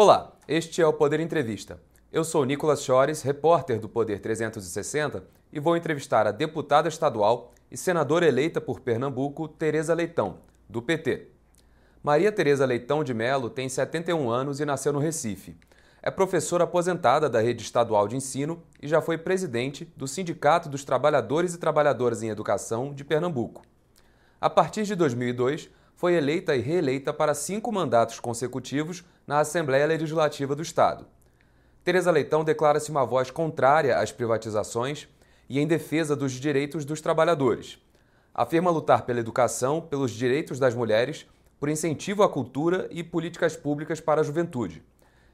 [0.00, 1.80] Olá, este é o Poder Entrevista.
[2.12, 7.76] Eu sou Nicolas Chores, repórter do Poder 360, e vou entrevistar a deputada estadual e
[7.76, 10.38] senadora eleita por Pernambuco, Tereza Leitão,
[10.68, 11.30] do PT.
[12.00, 15.56] Maria Tereza Leitão de Melo tem 71 anos e nasceu no Recife.
[16.00, 20.84] É professora aposentada da rede estadual de ensino e já foi presidente do Sindicato dos
[20.84, 23.62] Trabalhadores e Trabalhadoras em Educação de Pernambuco.
[24.40, 25.68] A partir de 2002,
[25.98, 31.04] foi eleita e reeleita para cinco mandatos consecutivos na Assembleia Legislativa do Estado.
[31.82, 35.08] Tereza Leitão declara-se uma voz contrária às privatizações
[35.48, 37.80] e em defesa dos direitos dos trabalhadores.
[38.32, 41.26] Afirma lutar pela educação, pelos direitos das mulheres,
[41.58, 44.84] por incentivo à cultura e políticas públicas para a juventude.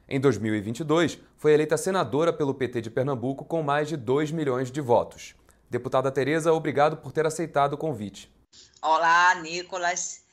[0.09, 4.81] Em 2022, foi eleita senadora pelo PT de Pernambuco com mais de 2 milhões de
[4.81, 5.35] votos.
[5.69, 8.33] Deputada Tereza, obrigado por ter aceitado o convite.
[8.81, 10.24] Olá, Nicolas.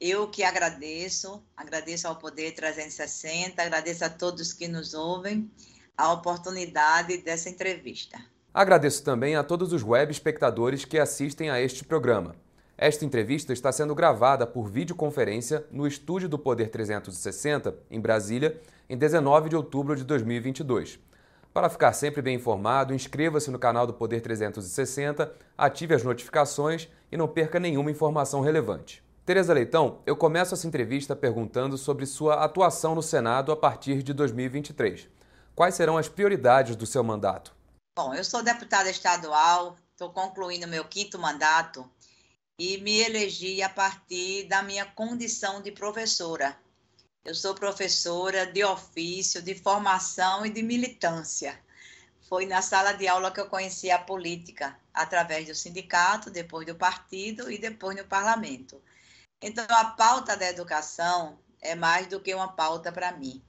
[0.00, 5.50] Eu que agradeço, agradeço ao Poder 360, agradeço a todos que nos ouvem
[5.96, 8.16] a oportunidade dessa entrevista.
[8.54, 12.36] Agradeço também a todos os web espectadores que assistem a este programa.
[12.76, 18.56] Esta entrevista está sendo gravada por videoconferência no estúdio do Poder 360, em Brasília,
[18.88, 21.00] em 19 de outubro de 2022.
[21.52, 27.16] Para ficar sempre bem informado, inscreva-se no canal do Poder 360, ative as notificações e
[27.16, 29.07] não perca nenhuma informação relevante.
[29.28, 34.14] Tereza Leitão, eu começo essa entrevista perguntando sobre sua atuação no Senado a partir de
[34.14, 35.06] 2023.
[35.54, 37.54] Quais serão as prioridades do seu mandato?
[37.94, 41.86] Bom, eu sou deputada estadual, estou concluindo meu quinto mandato
[42.58, 46.56] e me elegi a partir da minha condição de professora.
[47.22, 51.54] Eu sou professora de ofício, de formação e de militância.
[52.22, 56.74] Foi na sala de aula que eu conheci a política, através do sindicato, depois do
[56.74, 58.80] partido e depois no parlamento.
[59.40, 63.42] Então, a pauta da educação é mais do que uma pauta para mim,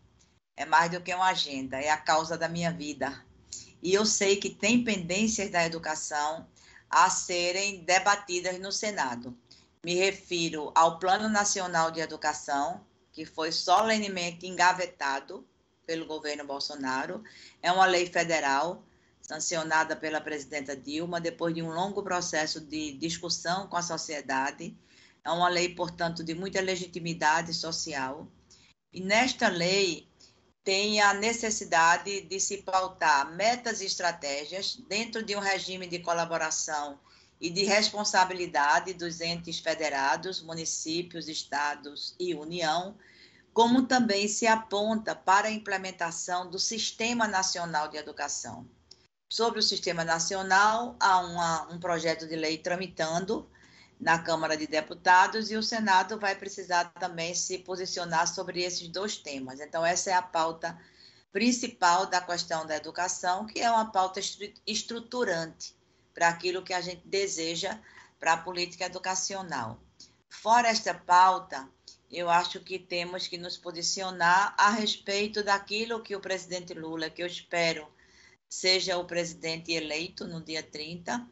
[0.55, 3.25] é mais do que uma agenda, é a causa da minha vida.
[3.81, 6.47] E eu sei que tem pendências da educação
[6.89, 9.35] a serem debatidas no Senado.
[9.83, 15.47] Me refiro ao Plano Nacional de Educação, que foi solenemente engavetado
[15.87, 17.23] pelo governo Bolsonaro.
[17.63, 18.83] É uma lei federal
[19.21, 24.77] sancionada pela presidenta Dilma depois de um longo processo de discussão com a sociedade
[25.23, 28.27] é uma lei, portanto, de muita legitimidade social.
[28.91, 30.07] E nesta lei
[30.63, 36.99] tem a necessidade de se pautar metas e estratégias dentro de um regime de colaboração
[37.39, 42.95] e de responsabilidade dos entes federados, municípios, estados e União,
[43.53, 48.67] como também se aponta para a implementação do Sistema Nacional de Educação.
[49.31, 53.49] Sobre o Sistema Nacional, há uma, um projeto de lei tramitando
[53.99, 59.17] na Câmara de Deputados e o Senado vai precisar também se posicionar sobre esses dois
[59.17, 59.59] temas.
[59.59, 60.79] Então, essa é a pauta
[61.31, 64.19] principal da questão da educação, que é uma pauta
[64.65, 65.75] estruturante
[66.13, 67.77] para aquilo que a gente deseja
[68.19, 69.79] para a política educacional.
[70.29, 71.67] Fora esta pauta,
[72.09, 77.21] eu acho que temos que nos posicionar a respeito daquilo que o presidente Lula, que
[77.21, 77.87] eu espero
[78.49, 81.25] seja o presidente eleito no dia 30,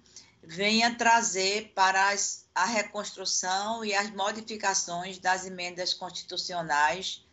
[0.48, 7.26] venha trazer para as, a reconstrução e as modificações das emendas constitucionais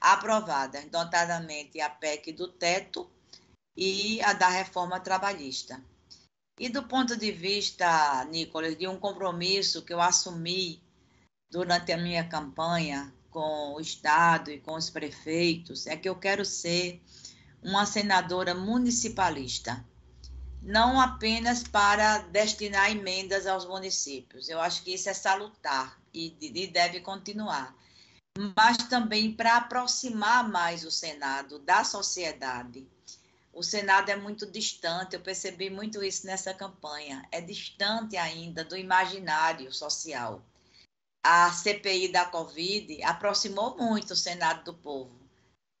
[0.00, 3.10] aprovadas, notadamente a PEC do teto
[3.76, 5.82] e a da reforma trabalhista.
[6.60, 10.80] E do ponto de vista, Nicolas, de um compromisso que eu assumi
[11.50, 16.44] durante a minha campanha com o Estado e com os prefeitos, é que eu quero
[16.44, 17.02] ser
[17.62, 19.84] uma senadora municipalista
[20.62, 24.48] não apenas para destinar emendas aos municípios.
[24.48, 27.74] Eu acho que isso é salutar e, e deve continuar.
[28.56, 32.86] Mas também para aproximar mais o Senado da sociedade.
[33.52, 37.26] O Senado é muito distante, eu percebi muito isso nessa campanha.
[37.32, 40.44] É distante ainda do imaginário social.
[41.22, 45.18] A CPI da Covid aproximou muito o Senado do povo.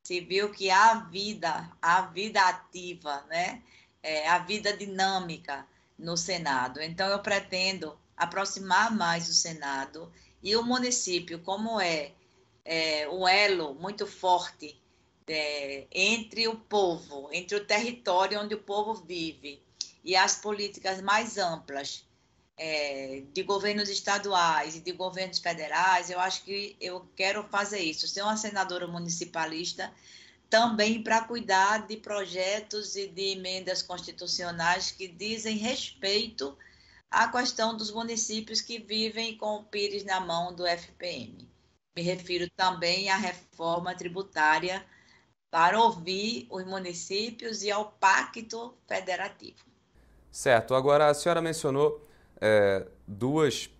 [0.06, 3.62] Se viu que há vida, há vida ativa, né?
[4.02, 5.66] É, a vida dinâmica
[5.98, 6.80] no Senado.
[6.80, 10.12] Então, eu pretendo aproximar mais o Senado
[10.42, 12.12] e o município, como é,
[12.64, 14.80] é um elo muito forte
[15.26, 19.62] é, entre o povo, entre o território onde o povo vive
[20.02, 22.04] e as políticas mais amplas
[22.56, 28.06] é, de governos estaduais e de governos federais, eu acho que eu quero fazer isso,
[28.08, 29.92] ser uma senadora municipalista
[30.50, 36.58] também para cuidar de projetos e de emendas constitucionais que dizem respeito
[37.08, 41.48] à questão dos municípios que vivem com o Pires na mão do FPM.
[41.96, 44.84] Me refiro também à reforma tributária
[45.50, 49.64] para ouvir os municípios e ao pacto federativo.
[50.30, 50.74] Certo.
[50.74, 52.06] Agora, a senhora mencionou
[52.40, 53.70] é, duas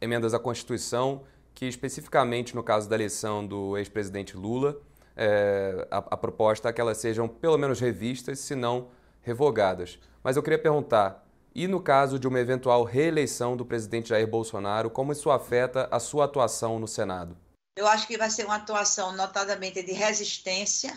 [0.00, 1.24] emendas à Constituição
[1.54, 4.80] que, especificamente no caso da eleição do ex-presidente Lula,
[5.18, 8.88] é, a, a, proposta é que elas sejam pelo menos revistas, se não
[9.20, 9.98] revogadas.
[10.22, 14.88] Mas eu queria perguntar, e no caso de uma eventual reeleição do presidente Jair Bolsonaro,
[14.88, 17.36] como isso afeta a sua atuação no Senado?
[17.76, 20.92] Eu acho que vai ser uma atuação notadamente de resistência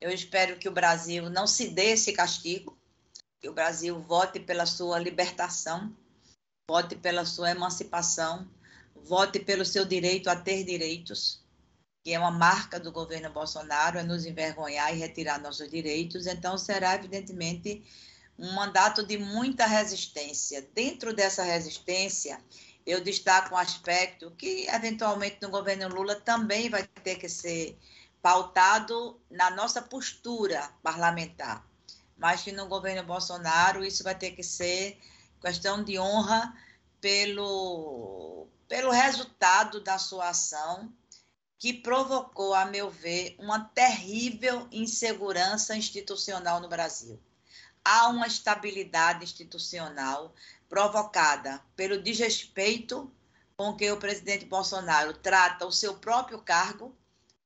[0.00, 2.78] eu espero que o Brasil não se dê esse castigo,
[3.40, 5.92] que o Brasil vote pela sua libertação,
[6.70, 8.48] vote pela sua emancipação,
[8.94, 11.44] vote pelo seu direito a ter direitos,
[12.08, 16.26] que é uma marca do governo Bolsonaro, é nos envergonhar e retirar nossos direitos.
[16.26, 17.84] Então, será, evidentemente,
[18.38, 20.66] um mandato de muita resistência.
[20.74, 22.42] Dentro dessa resistência,
[22.86, 27.78] eu destaco um aspecto que, eventualmente, no governo Lula também vai ter que ser
[28.22, 31.62] pautado na nossa postura parlamentar.
[32.16, 34.98] Mas que no governo Bolsonaro isso vai ter que ser
[35.42, 36.56] questão de honra
[37.02, 40.90] pelo, pelo resultado da sua ação,
[41.58, 47.20] que provocou, a meu ver, uma terrível insegurança institucional no Brasil.
[47.84, 50.34] Há uma estabilidade institucional
[50.68, 53.10] provocada pelo desrespeito
[53.56, 56.96] com que o presidente Bolsonaro trata o seu próprio cargo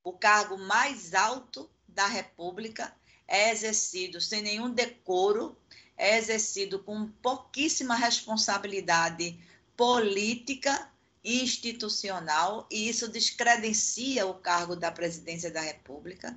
[0.05, 2.93] o cargo mais alto da República
[3.29, 5.57] é exercido sem nenhum decoro,
[5.97, 9.39] é exercido com pouquíssima responsabilidade
[9.77, 10.91] política
[11.25, 16.37] institucional, e isso descredencia o cargo da presidência da República,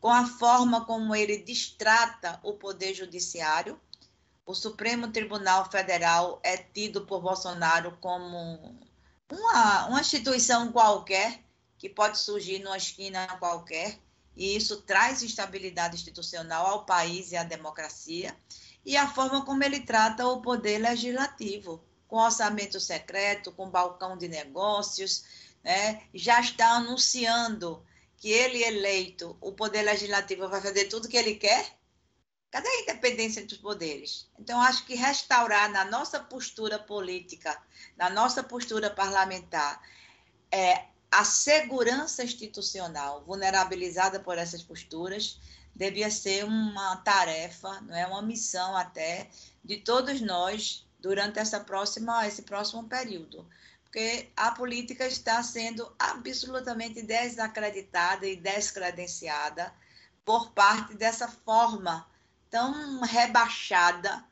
[0.00, 3.80] com a forma como ele distrata o poder judiciário.
[4.44, 8.78] O Supremo Tribunal Federal é tido por Bolsonaro como
[9.30, 11.42] uma, uma instituição qualquer
[11.78, 13.98] que pode surgir numa esquina qualquer,
[14.36, 18.36] e isso traz instabilidade institucional ao país e à democracia,
[18.84, 24.26] e a forma como ele trata o poder legislativo, com orçamento secreto, com balcão de
[24.26, 25.24] negócios,
[25.62, 26.02] né?
[26.14, 27.84] já está anunciando
[28.16, 31.76] que ele eleito, o poder legislativo vai fazer tudo o que ele quer.
[32.50, 34.26] Cadê a independência entre os poderes?
[34.38, 37.56] Então, acho que restaurar na nossa postura política,
[37.96, 39.80] na nossa postura parlamentar,
[40.50, 45.38] é, a segurança institucional vulnerabilizada por essas posturas
[45.74, 49.28] devia ser uma tarefa, não é uma missão até
[49.62, 53.46] de todos nós durante essa próxima esse próximo período,
[53.84, 59.72] porque a política está sendo absolutamente desacreditada e descredenciada
[60.24, 62.06] por parte dessa forma
[62.50, 64.24] tão rebaixada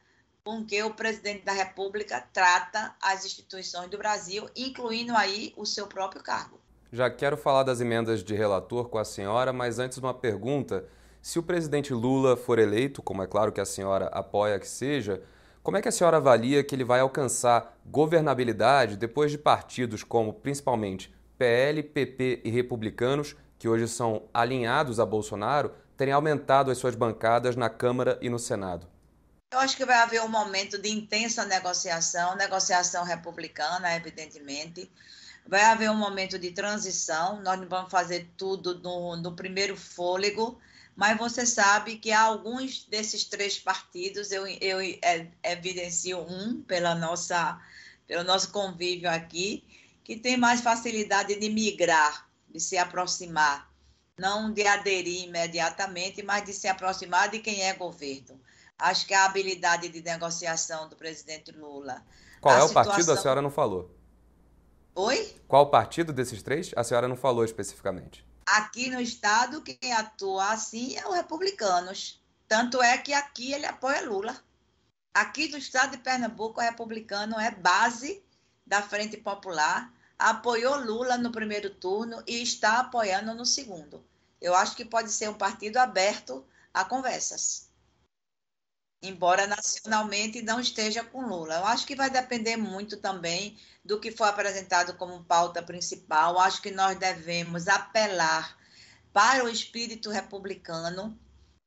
[0.45, 5.87] com que o presidente da República trata as instituições do Brasil, incluindo aí o seu
[5.87, 6.61] próprio cargo.
[6.93, 10.87] Já quero falar das emendas de relator com a senhora, mas antes uma pergunta.
[11.21, 15.21] Se o presidente Lula for eleito, como é claro que a senhora apoia que seja,
[15.67, 20.33] como é que a senhora avalia que ele vai alcançar governabilidade depois de partidos como,
[20.33, 26.95] principalmente, PL, PP e republicanos, que hoje são alinhados a Bolsonaro, terem aumentado as suas
[26.95, 28.87] bancadas na Câmara e no Senado?
[29.53, 34.89] Eu acho que vai haver um momento de intensa negociação, negociação republicana, evidentemente.
[35.49, 40.61] Vai haver um momento de transição, nós não vamos fazer tudo no, no primeiro fôlego,
[40.97, 46.95] mas você sabe que há alguns desses três partidos, eu, eu é, evidencio um pela
[46.95, 47.61] nossa,
[48.07, 49.63] pelo nosso convívio aqui,
[50.03, 53.71] que tem mais facilidade de migrar, de se aproximar,
[54.19, 58.41] não de aderir imediatamente, mas de se aproximar de quem é governo.
[58.79, 62.03] Acho que a habilidade de negociação do presidente Lula.
[62.41, 62.93] Qual é o situação...
[62.93, 63.13] partido?
[63.13, 63.95] A senhora não falou.
[64.95, 65.37] Oi?
[65.47, 66.73] Qual partido desses três?
[66.75, 68.25] A senhora não falou especificamente.
[68.47, 72.23] Aqui no estado, quem atua assim é o Republicanos.
[72.47, 74.41] Tanto é que aqui ele apoia Lula.
[75.13, 78.23] Aqui do estado de Pernambuco, o republicano é base
[78.65, 84.05] da Frente Popular, apoiou Lula no primeiro turno e está apoiando no segundo.
[84.41, 87.66] Eu acho que pode ser um partido aberto a conversas
[89.03, 91.57] embora nacionalmente não esteja com Lula.
[91.57, 96.35] Eu acho que vai depender muito também do que for apresentado como pauta principal.
[96.35, 98.57] Eu acho que nós devemos apelar
[99.13, 101.19] para o espírito republicano,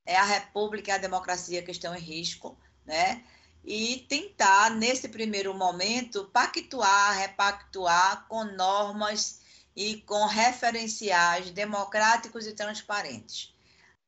[0.05, 3.24] é a república e a democracia que estão em risco, né?
[3.63, 9.41] E tentar, nesse primeiro momento, pactuar, repactuar com normas
[9.75, 13.53] e com referenciais democráticos e transparentes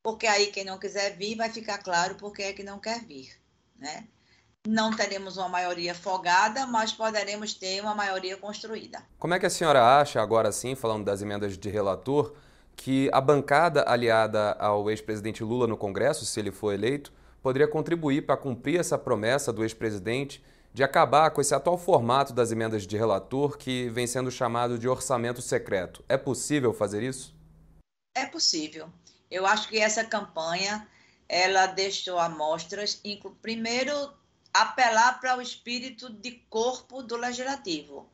[0.02, 3.30] porque aí quem não quiser vir vai ficar claro porque é que não quer vir,
[3.78, 4.08] né?
[4.66, 9.02] Não teremos uma maioria folgada, mas poderemos ter uma maioria construída.
[9.18, 12.32] Como é que a senhora acha, agora sim, falando das emendas de relator,
[12.76, 18.22] que a bancada aliada ao ex-presidente Lula no Congresso, se ele for eleito, poderia contribuir
[18.22, 20.42] para cumprir essa promessa do ex-presidente
[20.72, 24.88] de acabar com esse atual formato das emendas de relator que vem sendo chamado de
[24.88, 26.04] orçamento secreto.
[26.08, 27.34] É possível fazer isso?
[28.16, 28.88] É possível.
[29.32, 30.86] Eu acho que essa campanha
[31.26, 33.00] ela deixou amostras,
[33.40, 34.12] primeiro
[34.52, 38.06] apelar para o espírito de corpo do legislativo,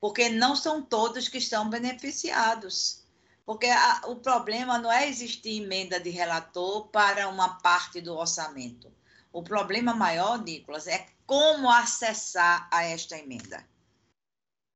[0.00, 3.02] porque não são todos que estão beneficiados.
[3.44, 8.88] Porque a, o problema não é existir emenda de relator para uma parte do orçamento.
[9.32, 13.66] O problema maior, Nicolas, é como acessar a esta emenda.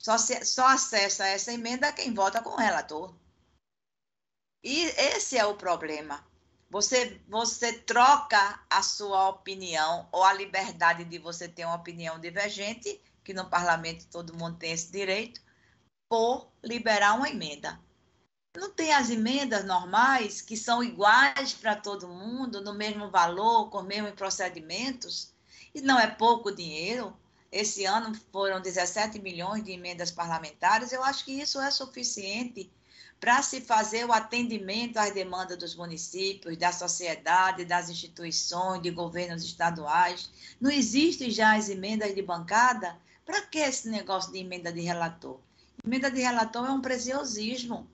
[0.01, 3.15] Só, se, só acessa essa emenda quem vota com o relator.
[4.63, 6.25] E esse é o problema.
[6.69, 13.01] Você, você troca a sua opinião ou a liberdade de você ter uma opinião divergente,
[13.23, 15.41] que no parlamento todo mundo tem esse direito,
[16.09, 17.81] por liberar uma emenda.
[18.57, 23.79] Não tem as emendas normais que são iguais para todo mundo, no mesmo valor, com
[23.79, 25.35] os mesmos procedimentos,
[25.75, 27.17] e não é pouco dinheiro.
[27.53, 30.93] Esse ano foram 17 milhões de emendas parlamentares.
[30.93, 32.71] Eu acho que isso é suficiente
[33.21, 39.43] para se fazer o atendimento às demandas dos municípios, da sociedade, das instituições, de governos
[39.43, 40.31] estaduais.
[40.61, 42.97] Não existe já as emendas de bancada?
[43.25, 45.41] Para que esse negócio de emenda de relator?
[45.85, 47.89] Emenda de relator é um preciosismo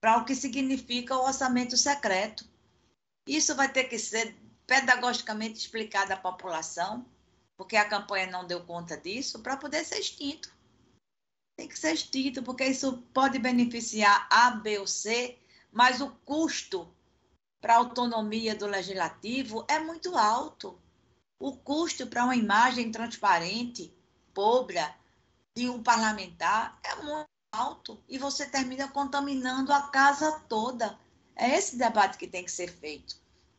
[0.00, 2.44] para o que significa o orçamento secreto.
[3.26, 4.36] Isso vai ter que ser
[4.66, 7.06] pedagogicamente explicado à população,
[7.56, 10.52] porque a campanha não deu conta disso, para poder ser extinto
[11.56, 15.38] tem que ser extinto, porque isso pode beneficiar A, B ou C,
[15.72, 16.92] mas o custo
[17.60, 20.78] para a autonomia do legislativo é muito alto.
[21.38, 23.92] O custo para uma imagem transparente,
[24.32, 24.78] pobre,
[25.56, 30.98] de um parlamentar é muito alto e você termina contaminando a casa toda.
[31.36, 33.16] É esse debate que tem que ser feito.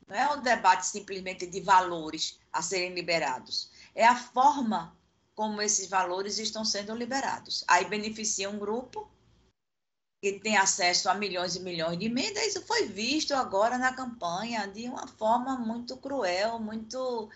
[0.08, 3.72] Não é um debate simplesmente de valores a serem liberados.
[3.94, 4.96] É a forma
[5.36, 7.64] como esses valores estão sendo liberados.
[7.68, 9.08] Aí beneficia um grupo
[10.22, 12.48] que tem acesso a milhões e milhões de emendas.
[12.48, 17.30] Isso foi visto agora na campanha de uma forma muito cruel, muito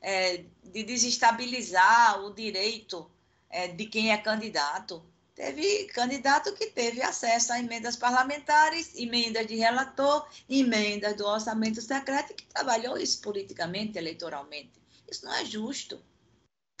[0.00, 3.08] é, de desestabilizar o direito
[3.48, 5.02] é, de quem é candidato.
[5.34, 12.34] Teve candidato que teve acesso a emendas parlamentares, emendas de relator, emendas do orçamento secreto,
[12.34, 14.72] que trabalhou isso politicamente, eleitoralmente.
[15.10, 16.00] Isso não é justo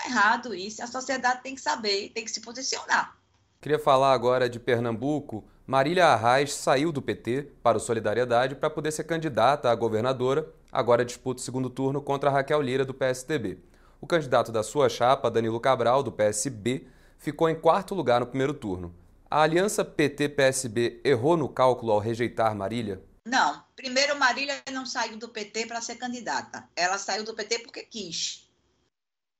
[0.04, 0.82] errado isso.
[0.82, 3.16] A sociedade tem que saber, tem que se posicionar.
[3.60, 5.44] Queria falar agora de Pernambuco.
[5.66, 10.46] Marília Arraes saiu do PT para o Solidariedade para poder ser candidata a governadora.
[10.70, 13.58] Agora disputa o segundo turno contra Raquel Lira, do PSDB.
[14.00, 18.52] O candidato da sua chapa, Danilo Cabral, do PSB, ficou em quarto lugar no primeiro
[18.52, 18.94] turno.
[19.30, 23.02] A aliança PT-PSB errou no cálculo ao rejeitar Marília?
[23.24, 23.64] Não.
[23.74, 26.68] Primeiro, Marília não saiu do PT para ser candidata.
[26.76, 28.43] Ela saiu do PT porque quis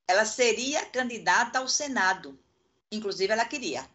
[0.06, 2.38] ela seria candidata ao Senado.
[2.90, 3.88] Inclusive, ela queria.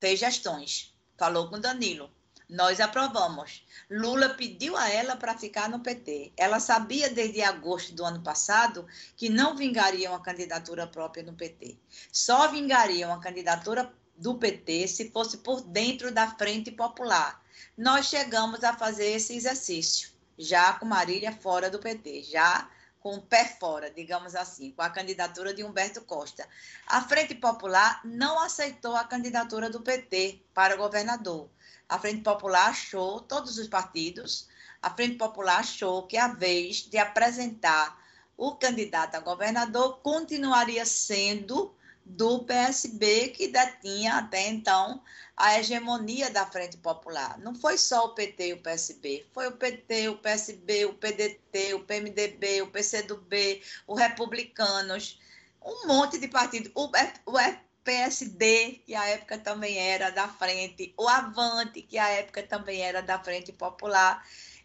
[0.00, 0.94] Fez gestões.
[1.18, 2.10] Falou com Danilo.
[2.48, 3.64] Nós aprovamos.
[3.88, 6.32] Lula pediu a ela para ficar no PT.
[6.36, 11.76] Ela sabia desde agosto do ano passado que não vingaria uma candidatura própria no PT.
[12.12, 17.40] Só vingaria uma candidatura do PT se fosse por dentro da Frente Popular.
[17.76, 22.68] Nós chegamos a fazer esse exercício, já com Marília fora do PT, já
[23.00, 26.46] com o pé fora, digamos assim, com a candidatura de Humberto Costa.
[26.86, 31.48] A Frente Popular não aceitou a candidatura do PT para governador.
[31.88, 34.48] A Frente Popular achou, todos os partidos,
[34.82, 37.98] a Frente Popular achou que a vez de apresentar
[38.36, 41.74] o candidato a governador continuaria sendo
[42.16, 45.02] do PSB, que detinha até então
[45.36, 47.38] a hegemonia da Frente Popular.
[47.38, 51.74] Não foi só o PT e o PSB, foi o PT, o PSB, o PDT,
[51.74, 55.18] o PMDB, o PCdoB, o Republicanos,
[55.62, 56.70] um monte de partidos.
[56.74, 56.90] O,
[57.26, 57.38] o
[57.82, 63.00] PSD, que à época também era da Frente, o Avante, que à época também era
[63.00, 64.22] da Frente Popular.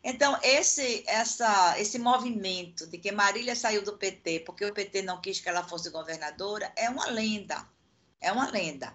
[0.08, 5.20] Então, esse, essa, esse movimento de que Marília saiu do PT porque o PT não
[5.20, 7.68] quis que ela fosse governadora é uma lenda.
[8.22, 8.94] É uma lenda.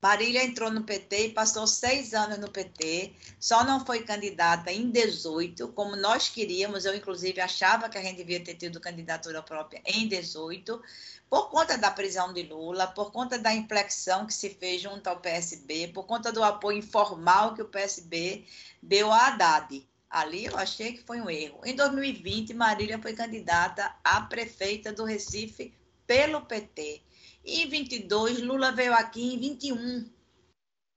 [0.00, 4.88] Marília entrou no PT e passou seis anos no PT, só não foi candidata em
[4.88, 6.84] 18, como nós queríamos.
[6.84, 10.80] Eu, inclusive, achava que a gente devia ter tido candidatura própria em 18,
[11.28, 15.18] por conta da prisão de Lula, por conta da inflexão que se fez junto ao
[15.18, 18.44] PSB, por conta do apoio informal que o PSB
[18.80, 19.84] deu a Haddad.
[20.14, 21.60] Ali eu achei que foi um erro.
[21.64, 25.74] Em 2020, Marília foi candidata a prefeita do Recife
[26.06, 27.02] pelo PT.
[27.44, 30.08] Em 22, Lula veio aqui em 21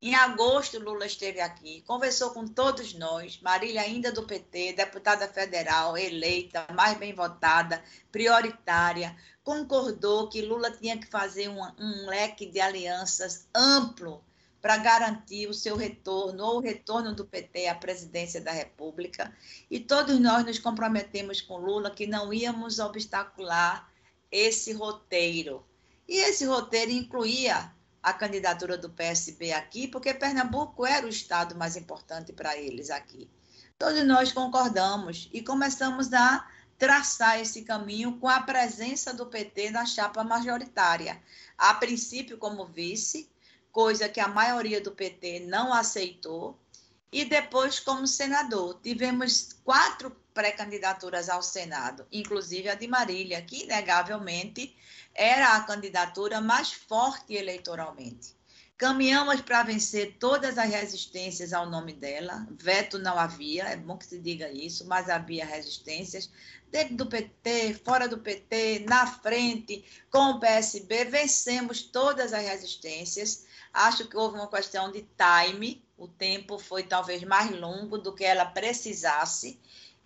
[0.04, 5.98] Em agosto, Lula esteve aqui, conversou com todos nós, Marília ainda do PT, deputada federal,
[5.98, 12.62] eleita, mais bem votada, prioritária, concordou que Lula tinha que fazer um, um leque de
[12.62, 14.24] alianças amplo
[14.62, 19.34] para garantir o seu retorno ou o retorno do PT à presidência da República.
[19.70, 23.90] E todos nós nos comprometemos com Lula que não íamos obstacular
[24.32, 25.66] esse roteiro.
[26.08, 27.72] E esse roteiro incluía
[28.02, 33.30] a candidatura do PSB aqui, porque Pernambuco era o estado mais importante para eles aqui.
[33.78, 36.48] Todos nós concordamos e começamos a
[36.78, 41.22] traçar esse caminho com a presença do PT na chapa majoritária.
[41.58, 43.30] A princípio, como vice,
[43.77, 46.60] coisa que a maioria do PT não aceitou,
[47.12, 48.79] e depois como senador.
[48.81, 54.75] Tivemos quatro pré-candidaturas ao Senado, inclusive a de Marília, que inegavelmente
[55.13, 58.36] era a candidatura mais forte eleitoralmente.
[58.75, 62.48] Caminhamos para vencer todas as resistências ao nome dela.
[62.51, 66.31] Veto não havia, é bom que se diga isso, mas havia resistências.
[66.72, 73.47] Dentro do PT, fora do PT, na frente, com o PSB, vencemos todas as resistências.
[73.74, 78.24] Acho que houve uma questão de time, o tempo foi talvez mais longo do que
[78.24, 79.60] ela precisasse.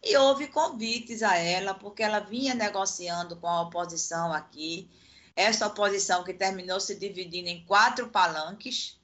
[0.03, 4.89] E houve convites a ela, porque ela vinha negociando com a oposição aqui.
[5.36, 9.00] Essa oposição que terminou se dividindo em quatro palanques,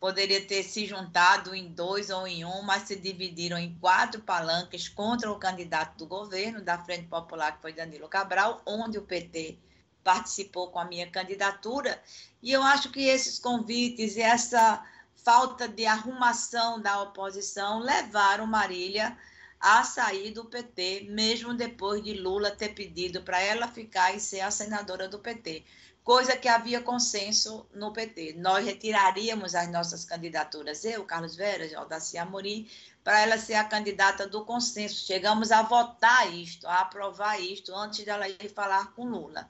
[0.00, 4.88] poderia ter se juntado em dois ou em um, mas se dividiram em quatro palanques
[4.88, 9.58] contra o candidato do governo, da Frente Popular, que foi Danilo Cabral, onde o PT
[10.02, 12.02] participou com a minha candidatura.
[12.42, 14.84] E eu acho que esses convites e essa
[15.16, 19.16] falta de arrumação da oposição levaram Marília
[19.60, 24.40] a sair do PT, mesmo depois de Lula ter pedido para ela ficar e ser
[24.40, 25.64] a senadora do PT,
[26.02, 28.34] coisa que havia consenso no PT.
[28.38, 32.68] Nós retiraríamos as nossas candidaturas, eu, Carlos Veras, Aldaci Amorim,
[33.04, 35.06] para ela ser a candidata do consenso.
[35.06, 39.48] Chegamos a votar isto, a aprovar isto, antes dela ir falar com Lula.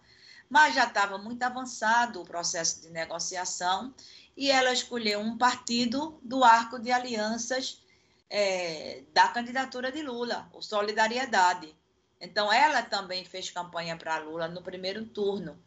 [0.52, 3.94] Mas já estava muito avançado o processo de negociação
[4.36, 7.80] e ela escolheu um partido do arco de alianças
[8.28, 11.74] é, da candidatura de Lula, o Solidariedade.
[12.20, 15.58] Então, ela também fez campanha para Lula no primeiro turno.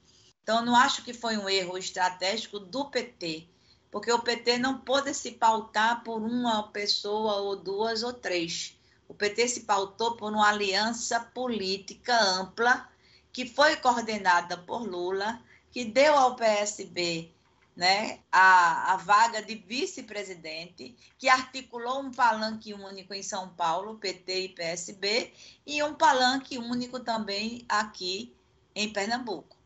[0.43, 3.49] Então, não acho que foi um erro estratégico do PT,
[3.89, 8.77] porque o PT não pôde se pautar por uma pessoa ou duas ou três.
[9.07, 12.87] O PT se pautou por uma aliança política ampla
[13.35, 17.35] que foi coordenada por Lula, que deu ao PSB
[17.75, 24.39] né, a, a vaga de vice-presidente, que articulou um palanque único em São Paulo, PT
[24.39, 25.33] e PSB,
[25.67, 28.33] e um palanque único também aqui
[28.73, 29.57] em Pernambuco.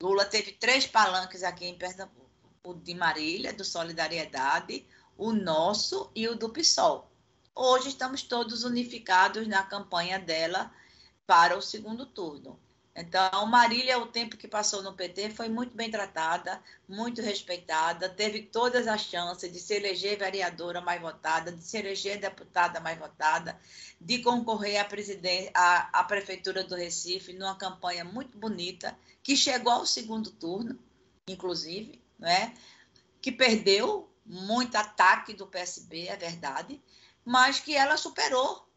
[0.00, 2.30] Lula teve três palanques aqui em Pernambuco:
[2.62, 4.86] o de Marília, do Solidariedade,
[5.18, 7.10] o nosso e o do PSOL.
[7.52, 10.72] Hoje estamos todos unificados na campanha dela
[11.30, 12.58] para o segundo turno.
[12.92, 18.42] Então, Marília, o tempo que passou no PT, foi muito bem tratada, muito respeitada, teve
[18.42, 23.56] todas as chances de se eleger vereadora mais votada, de se eleger deputada mais votada,
[24.00, 24.88] de concorrer à,
[25.54, 30.76] à, à Prefeitura do Recife numa campanha muito bonita, que chegou ao segundo turno,
[31.28, 32.54] inclusive, né?
[33.22, 36.82] que perdeu muito ataque do PSB, é verdade,
[37.24, 38.68] mas que ela superou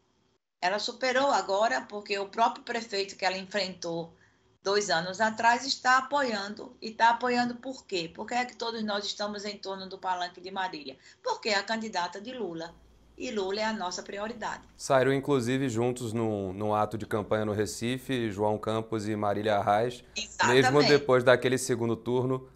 [0.64, 4.14] ela superou agora, porque o próprio prefeito que ela enfrentou
[4.62, 6.74] dois anos atrás está apoiando.
[6.80, 8.10] E está apoiando por quê?
[8.14, 10.96] Porque é que todos nós estamos em torno do palanque de Marília?
[11.22, 12.74] Porque é a candidata de Lula.
[13.18, 14.62] E Lula é a nossa prioridade.
[14.74, 20.02] Saíram, inclusive, juntos num, num ato de campanha no Recife, João Campos e Marília Arraes.
[20.16, 20.62] Exatamente.
[20.62, 22.48] Mesmo depois daquele segundo turno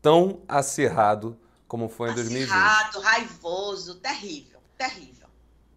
[0.00, 2.52] tão acirrado como foi em acirrado, 2020.
[2.52, 5.17] Acirrado, raivoso, terrível, terrível.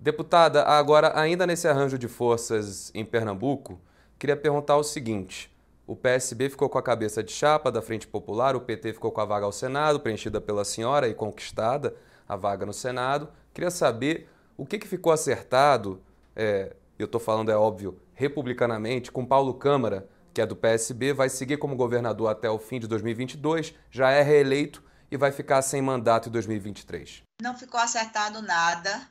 [0.01, 3.79] Deputada, agora, ainda nesse arranjo de forças em Pernambuco,
[4.17, 8.55] queria perguntar o seguinte: o PSB ficou com a cabeça de chapa da Frente Popular,
[8.55, 11.95] o PT ficou com a vaga ao Senado, preenchida pela senhora e conquistada
[12.27, 13.29] a vaga no Senado.
[13.53, 16.01] Queria saber o que, que ficou acertado,
[16.35, 21.29] é, eu estou falando, é óbvio, republicanamente, com Paulo Câmara, que é do PSB, vai
[21.29, 25.79] seguir como governador até o fim de 2022, já é reeleito e vai ficar sem
[25.79, 27.21] mandato em 2023.
[27.39, 29.07] Não ficou acertado nada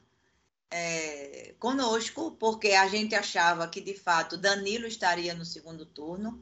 [0.71, 6.41] é, conosco, porque a gente achava que, de fato, Danilo estaria no segundo turno.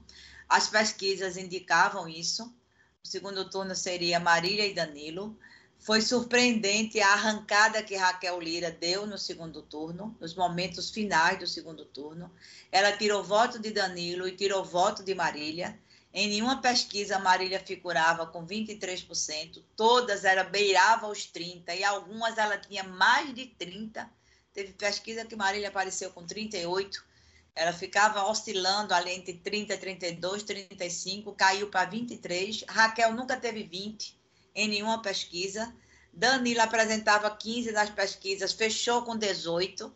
[0.49, 2.55] As pesquisas indicavam isso.
[3.03, 5.39] O segundo turno seria Marília e Danilo.
[5.79, 11.47] Foi surpreendente a arrancada que Raquel Lira deu no segundo turno, nos momentos finais do
[11.47, 12.31] segundo turno.
[12.71, 15.79] Ela tirou voto de Danilo e tirou voto de Marília.
[16.21, 22.59] Em nenhuma pesquisa Marília figurava com 23%, todas ela beirava os 30 e algumas ela
[22.59, 24.11] tinha mais de 30.
[24.53, 27.07] Teve pesquisa que Marília apareceu com 38.
[27.55, 32.65] Ela ficava oscilando ali entre 30, 32, 35, caiu para 23.
[32.69, 34.19] Raquel nunca teve 20
[34.57, 35.73] em nenhuma pesquisa.
[36.13, 39.95] Danilo apresentava 15 nas pesquisas, fechou com 18.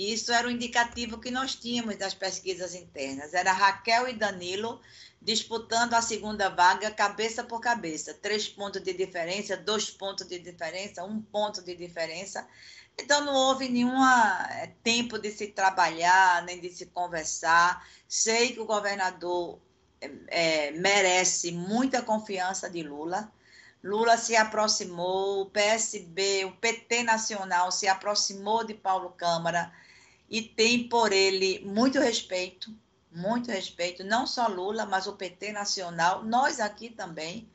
[0.00, 3.34] E isso era o indicativo que nós tínhamos das pesquisas internas.
[3.34, 4.80] Era Raquel e Danilo
[5.20, 8.14] disputando a segunda vaga cabeça por cabeça.
[8.14, 12.48] Três pontos de diferença, dois pontos de diferença, um ponto de diferença.
[12.98, 17.86] Então, não houve nenhum eh, tempo de se trabalhar, nem de se conversar.
[18.08, 19.60] Sei que o governador
[20.28, 23.30] é, merece muita confiança de Lula.
[23.82, 29.72] Lula se aproximou, o PSB, o PT nacional se aproximou de Paulo Câmara
[30.28, 32.70] e tem por ele muito respeito,
[33.10, 37.50] muito respeito, não só Lula, mas o PT nacional, nós aqui também.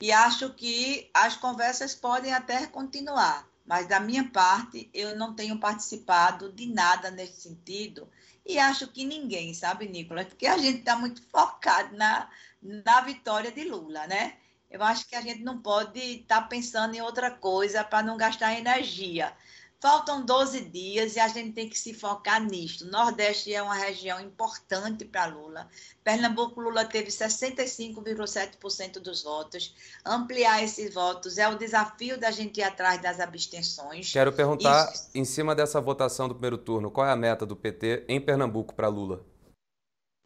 [0.00, 5.58] E acho que as conversas podem até continuar, mas da minha parte, eu não tenho
[5.58, 8.06] participado de nada nesse sentido.
[8.44, 10.26] E acho que ninguém, sabe, Nicolas?
[10.26, 12.28] Porque a gente está muito focado na,
[12.60, 14.36] na vitória de Lula, né?
[14.74, 18.16] Eu acho que a gente não pode estar tá pensando em outra coisa para não
[18.16, 19.32] gastar energia.
[19.80, 22.84] Faltam 12 dias e a gente tem que se focar nisto.
[22.86, 25.68] Nordeste é uma região importante para Lula.
[26.02, 29.76] Pernambuco, Lula teve 65,7% dos votos.
[30.04, 34.10] Ampliar esses votos é o desafio da gente ir atrás das abstenções.
[34.10, 35.20] Quero perguntar, e...
[35.20, 38.74] em cima dessa votação do primeiro turno, qual é a meta do PT em Pernambuco
[38.74, 39.24] para Lula?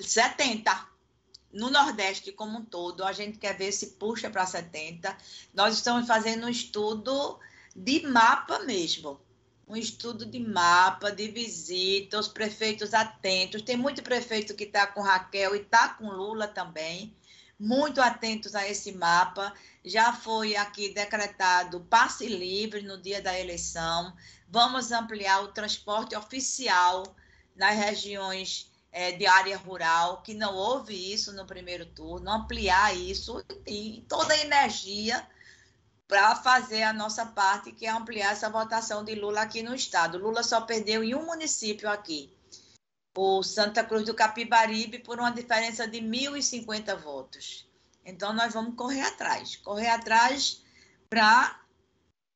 [0.00, 0.97] 70
[1.58, 5.14] no Nordeste como um todo, a gente quer ver se puxa para 70.
[5.52, 7.36] Nós estamos fazendo um estudo
[7.74, 9.20] de mapa mesmo.
[9.66, 13.60] Um estudo de mapa, de visita, os prefeitos atentos.
[13.60, 17.12] Tem muito prefeito que está com Raquel e está com Lula também.
[17.58, 19.52] Muito atentos a esse mapa.
[19.84, 24.16] Já foi aqui decretado passe livre no dia da eleição.
[24.48, 27.02] Vamos ampliar o transporte oficial
[27.56, 33.44] nas regiões é, de área rural, que não houve isso no primeiro turno, ampliar isso
[33.66, 35.26] e toda a energia
[36.06, 40.18] para fazer a nossa parte, que é ampliar essa votação de Lula aqui no estado.
[40.18, 42.32] Lula só perdeu em um município aqui,
[43.14, 47.68] o Santa Cruz do Capibaribe, por uma diferença de 1.050 votos.
[48.04, 50.62] Então, nós vamos correr atrás, correr atrás
[51.10, 51.60] para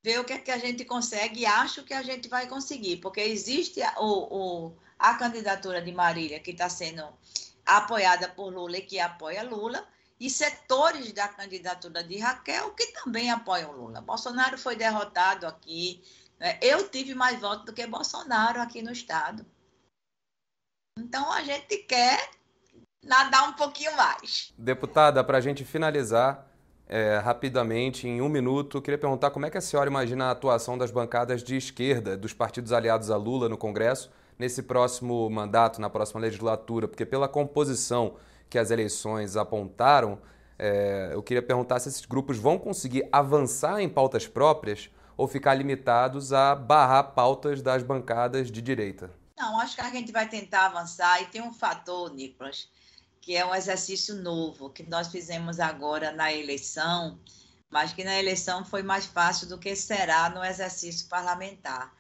[0.05, 2.99] ver o que, é que a gente consegue e acho que a gente vai conseguir,
[2.99, 7.03] porque existe o, o a candidatura de Marília, que está sendo
[7.67, 9.85] apoiada por Lula e que apoia Lula,
[10.19, 14.01] e setores da candidatura de Raquel que também apoiam Lula.
[14.01, 16.01] Bolsonaro foi derrotado aqui.
[16.39, 16.57] Né?
[16.63, 19.45] Eu tive mais votos do que Bolsonaro aqui no Estado.
[20.97, 22.31] Então a gente quer
[23.05, 24.55] nadar um pouquinho mais.
[24.57, 26.47] Deputada, para a gente finalizar
[26.87, 30.79] é, rapidamente, em um minuto, queria perguntar como é que a senhora imagina a atuação
[30.79, 35.91] das bancadas de esquerda, dos partidos aliados a Lula no Congresso, nesse próximo mandato, na
[35.91, 36.89] próxima legislatura?
[36.89, 38.17] Porque pela composição
[38.49, 40.19] que as eleições apontaram,
[40.59, 45.55] é, eu queria perguntar se esses grupos vão conseguir avançar em pautas próprias ou ficar
[45.55, 49.11] limitados a barrar pautas das bancadas de direita.
[49.39, 52.69] Não, acho que a gente vai tentar avançar e tem um fator, Nicolas,
[53.21, 57.19] que é um exercício novo que nós fizemos agora na eleição,
[57.71, 61.93] mas que na eleição foi mais fácil do que será no exercício parlamentar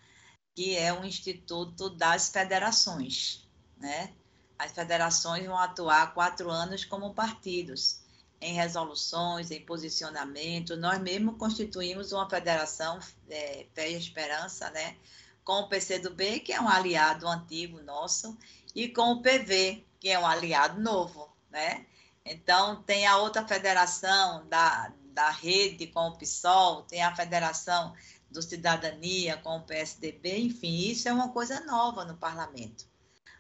[0.54, 3.48] que é o Instituto das Federações.
[3.78, 4.12] Né?
[4.58, 8.00] As federações vão atuar quatro anos como partidos,
[8.40, 10.76] em resoluções, em posicionamento.
[10.76, 12.98] Nós mesmo constituímos uma federação,
[13.30, 14.96] é, Fé e Esperança, né?
[15.44, 18.36] com o PCdoB, que é um aliado antigo nosso,
[18.74, 21.28] e com o PV, que é um aliado novo.
[21.50, 21.86] Né?
[22.24, 27.94] Então, tem a outra federação da, da rede com o PSOL, tem a federação
[28.32, 32.86] do Cidadania com o PSDB, enfim, isso é uma coisa nova no parlamento.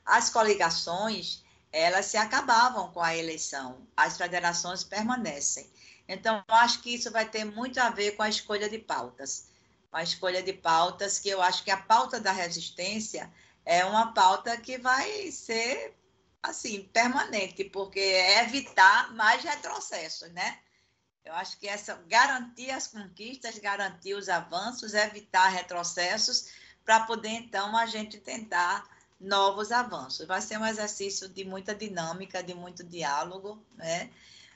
[0.04, 5.68] As coligações, elas se acabavam com a eleição, as federações permanecem.
[6.06, 9.46] Então, acho que isso vai ter muito a ver com a escolha de pautas.
[9.90, 13.32] A escolha de pautas, que eu acho que a pauta da resistência
[13.64, 15.94] é uma pauta que vai ser,
[16.42, 20.58] assim, permanente, porque é evitar mais retrocessos, né?
[21.24, 26.48] Eu acho que essa garantir as conquistas, garantir os avanços, evitar retrocessos,
[26.84, 28.84] para poder então a gente tentar
[29.20, 30.26] novos avanços.
[30.26, 34.10] Vai ser um exercício de muita dinâmica, de muito diálogo, né?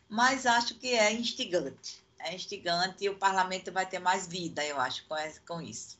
[0.08, 2.04] Mas acho que é instigante.
[2.18, 5.04] É instigante e o parlamento vai ter mais vida, eu acho,
[5.46, 5.98] com isso.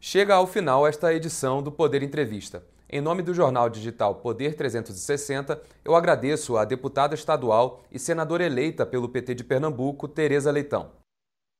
[0.00, 2.64] Chega ao final esta edição do Poder Entrevista.
[2.88, 8.86] Em nome do jornal digital Poder 360, eu agradeço à deputada estadual e senadora eleita
[8.86, 10.92] pelo PT de Pernambuco, Tereza Leitão.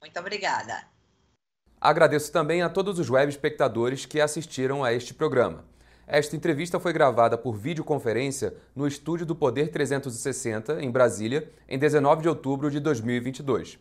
[0.01, 0.85] Muito obrigada.
[1.81, 5.65] Agradeço também a todos os web espectadores que assistiram a este programa.
[6.07, 12.23] Esta entrevista foi gravada por videoconferência no estúdio do Poder 360, em Brasília, em 19
[12.23, 13.81] de outubro de 2022.